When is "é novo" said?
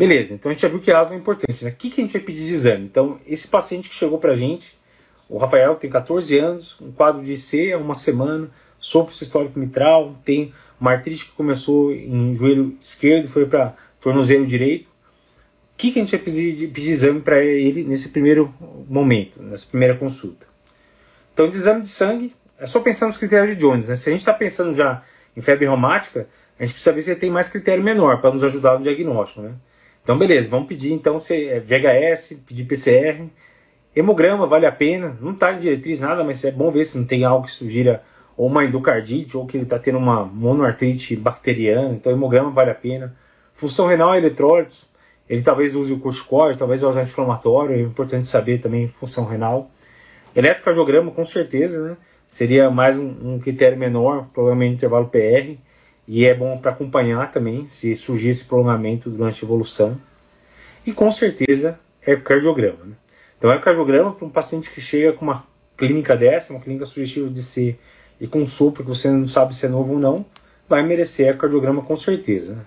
69.66-69.92